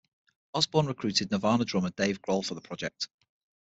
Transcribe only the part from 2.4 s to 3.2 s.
for the project.